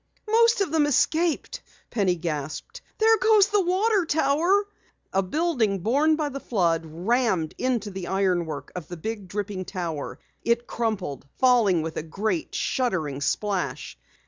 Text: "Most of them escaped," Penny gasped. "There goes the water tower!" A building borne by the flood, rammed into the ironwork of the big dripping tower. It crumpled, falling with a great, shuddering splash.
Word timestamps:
"Most 0.27 0.61
of 0.61 0.71
them 0.71 0.87
escaped," 0.87 1.61
Penny 1.91 2.15
gasped. 2.15 2.81
"There 2.97 3.19
goes 3.19 3.49
the 3.49 3.61
water 3.61 4.03
tower!" 4.07 4.65
A 5.13 5.21
building 5.21 5.77
borne 5.77 6.15
by 6.15 6.29
the 6.29 6.39
flood, 6.39 6.81
rammed 6.87 7.53
into 7.59 7.91
the 7.91 8.07
ironwork 8.07 8.71
of 8.75 8.87
the 8.87 8.97
big 8.97 9.27
dripping 9.27 9.63
tower. 9.63 10.17
It 10.43 10.65
crumpled, 10.65 11.27
falling 11.37 11.83
with 11.83 11.97
a 11.97 12.01
great, 12.01 12.55
shuddering 12.55 13.21
splash. 13.21 13.95